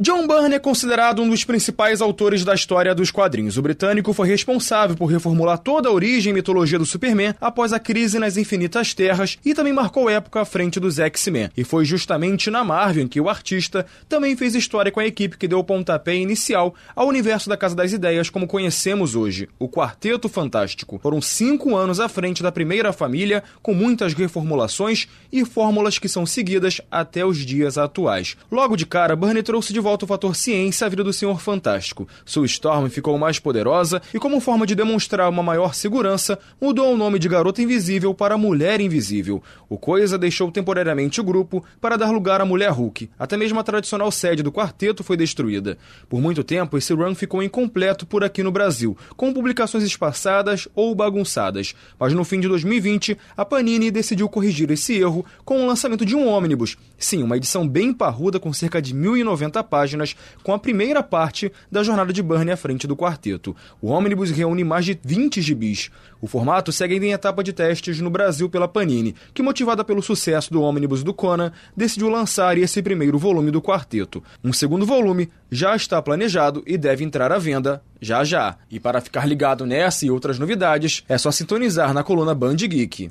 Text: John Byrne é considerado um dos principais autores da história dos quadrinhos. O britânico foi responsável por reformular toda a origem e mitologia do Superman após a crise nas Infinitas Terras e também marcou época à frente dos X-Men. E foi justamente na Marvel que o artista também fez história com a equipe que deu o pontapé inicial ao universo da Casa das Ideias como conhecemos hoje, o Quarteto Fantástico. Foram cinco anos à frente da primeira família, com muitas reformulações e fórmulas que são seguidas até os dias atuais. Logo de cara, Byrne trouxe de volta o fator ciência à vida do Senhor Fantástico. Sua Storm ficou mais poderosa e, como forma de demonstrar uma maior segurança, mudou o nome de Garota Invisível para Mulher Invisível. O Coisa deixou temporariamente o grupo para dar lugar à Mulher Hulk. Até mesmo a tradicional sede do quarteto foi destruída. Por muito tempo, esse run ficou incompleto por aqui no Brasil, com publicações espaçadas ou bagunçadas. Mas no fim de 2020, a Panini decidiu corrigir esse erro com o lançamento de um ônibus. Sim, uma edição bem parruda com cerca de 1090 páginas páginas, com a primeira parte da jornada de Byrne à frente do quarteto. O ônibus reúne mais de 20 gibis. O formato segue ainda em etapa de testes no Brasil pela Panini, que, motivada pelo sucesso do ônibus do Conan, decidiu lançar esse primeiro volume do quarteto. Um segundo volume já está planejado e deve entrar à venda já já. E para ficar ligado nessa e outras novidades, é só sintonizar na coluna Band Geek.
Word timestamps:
John 0.00 0.28
Byrne 0.28 0.54
é 0.54 0.58
considerado 0.60 1.20
um 1.20 1.28
dos 1.28 1.44
principais 1.44 2.00
autores 2.00 2.44
da 2.44 2.54
história 2.54 2.94
dos 2.94 3.10
quadrinhos. 3.10 3.58
O 3.58 3.62
britânico 3.62 4.12
foi 4.12 4.28
responsável 4.28 4.94
por 4.94 5.06
reformular 5.06 5.58
toda 5.58 5.88
a 5.88 5.92
origem 5.92 6.30
e 6.30 6.34
mitologia 6.34 6.78
do 6.78 6.86
Superman 6.86 7.34
após 7.40 7.72
a 7.72 7.80
crise 7.80 8.16
nas 8.16 8.36
Infinitas 8.36 8.94
Terras 8.94 9.36
e 9.44 9.54
também 9.54 9.72
marcou 9.72 10.08
época 10.08 10.40
à 10.40 10.44
frente 10.44 10.78
dos 10.78 11.00
X-Men. 11.00 11.50
E 11.56 11.64
foi 11.64 11.84
justamente 11.84 12.48
na 12.48 12.62
Marvel 12.62 13.08
que 13.08 13.20
o 13.20 13.28
artista 13.28 13.84
também 14.08 14.36
fez 14.36 14.54
história 14.54 14.92
com 14.92 15.00
a 15.00 15.06
equipe 15.06 15.36
que 15.36 15.48
deu 15.48 15.58
o 15.58 15.64
pontapé 15.64 16.14
inicial 16.14 16.76
ao 16.94 17.08
universo 17.08 17.48
da 17.48 17.56
Casa 17.56 17.74
das 17.74 17.92
Ideias 17.92 18.30
como 18.30 18.46
conhecemos 18.46 19.16
hoje, 19.16 19.48
o 19.58 19.68
Quarteto 19.68 20.28
Fantástico. 20.28 21.00
Foram 21.02 21.20
cinco 21.20 21.74
anos 21.74 21.98
à 21.98 22.08
frente 22.08 22.40
da 22.40 22.52
primeira 22.52 22.92
família, 22.92 23.42
com 23.60 23.74
muitas 23.74 24.14
reformulações 24.14 25.08
e 25.32 25.44
fórmulas 25.44 25.98
que 25.98 26.08
são 26.08 26.24
seguidas 26.24 26.80
até 26.88 27.26
os 27.26 27.38
dias 27.38 27.76
atuais. 27.76 28.36
Logo 28.48 28.76
de 28.76 28.86
cara, 28.86 29.16
Byrne 29.16 29.42
trouxe 29.42 29.72
de 29.72 29.87
volta 29.88 30.04
o 30.04 30.08
fator 30.08 30.36
ciência 30.36 30.86
à 30.86 30.90
vida 30.90 31.02
do 31.02 31.14
Senhor 31.14 31.40
Fantástico. 31.40 32.06
Sua 32.22 32.44
Storm 32.44 32.88
ficou 32.90 33.16
mais 33.16 33.38
poderosa 33.38 34.02
e, 34.12 34.18
como 34.18 34.38
forma 34.38 34.66
de 34.66 34.74
demonstrar 34.74 35.30
uma 35.30 35.42
maior 35.42 35.72
segurança, 35.72 36.38
mudou 36.60 36.92
o 36.92 36.96
nome 36.96 37.18
de 37.18 37.26
Garota 37.26 37.62
Invisível 37.62 38.12
para 38.12 38.36
Mulher 38.36 38.82
Invisível. 38.82 39.42
O 39.66 39.78
Coisa 39.78 40.18
deixou 40.18 40.52
temporariamente 40.52 41.22
o 41.22 41.24
grupo 41.24 41.64
para 41.80 41.96
dar 41.96 42.10
lugar 42.10 42.38
à 42.38 42.44
Mulher 42.44 42.70
Hulk. 42.70 43.08
Até 43.18 43.38
mesmo 43.38 43.58
a 43.58 43.64
tradicional 43.64 44.10
sede 44.10 44.42
do 44.42 44.52
quarteto 44.52 45.02
foi 45.02 45.16
destruída. 45.16 45.78
Por 46.06 46.20
muito 46.20 46.44
tempo, 46.44 46.76
esse 46.76 46.92
run 46.92 47.14
ficou 47.14 47.42
incompleto 47.42 48.04
por 48.04 48.22
aqui 48.22 48.42
no 48.42 48.52
Brasil, 48.52 48.94
com 49.16 49.32
publicações 49.32 49.84
espaçadas 49.84 50.68
ou 50.74 50.94
bagunçadas. 50.94 51.74
Mas 51.98 52.12
no 52.12 52.24
fim 52.24 52.40
de 52.40 52.48
2020, 52.48 53.16
a 53.34 53.42
Panini 53.42 53.90
decidiu 53.90 54.28
corrigir 54.28 54.70
esse 54.70 54.98
erro 54.98 55.24
com 55.46 55.62
o 55.62 55.66
lançamento 55.66 56.04
de 56.04 56.14
um 56.14 56.28
ônibus. 56.28 56.76
Sim, 56.98 57.22
uma 57.22 57.38
edição 57.38 57.66
bem 57.66 57.90
parruda 57.90 58.38
com 58.38 58.52
cerca 58.52 58.82
de 58.82 58.94
1090 58.94 59.64
páginas 59.64 59.77
páginas, 59.78 60.16
com 60.42 60.52
a 60.52 60.58
primeira 60.58 61.04
parte 61.04 61.52
da 61.70 61.84
jornada 61.84 62.12
de 62.12 62.20
Byrne 62.20 62.50
à 62.50 62.56
frente 62.56 62.84
do 62.84 62.96
quarteto. 62.96 63.54
O 63.80 63.88
ônibus 63.88 64.32
reúne 64.32 64.64
mais 64.64 64.84
de 64.84 64.98
20 65.04 65.40
gibis. 65.40 65.88
O 66.20 66.26
formato 66.26 66.72
segue 66.72 66.94
ainda 66.94 67.06
em 67.06 67.12
etapa 67.12 67.44
de 67.44 67.52
testes 67.52 68.00
no 68.00 68.10
Brasil 68.10 68.50
pela 68.50 68.66
Panini, 68.66 69.14
que, 69.32 69.40
motivada 69.40 69.84
pelo 69.84 70.02
sucesso 70.02 70.52
do 70.52 70.62
ônibus 70.62 71.04
do 71.04 71.14
Conan, 71.14 71.52
decidiu 71.76 72.08
lançar 72.08 72.58
esse 72.58 72.82
primeiro 72.82 73.18
volume 73.18 73.52
do 73.52 73.62
quarteto. 73.62 74.20
Um 74.42 74.52
segundo 74.52 74.84
volume 74.84 75.28
já 75.48 75.76
está 75.76 76.02
planejado 76.02 76.64
e 76.66 76.76
deve 76.76 77.04
entrar 77.04 77.30
à 77.30 77.38
venda 77.38 77.80
já 78.00 78.24
já. 78.24 78.56
E 78.68 78.80
para 78.80 79.00
ficar 79.00 79.26
ligado 79.26 79.64
nessa 79.64 80.04
e 80.04 80.10
outras 80.10 80.40
novidades, 80.40 81.04
é 81.08 81.16
só 81.16 81.30
sintonizar 81.30 81.94
na 81.94 82.02
coluna 82.02 82.34
Band 82.34 82.56
Geek. 82.56 83.10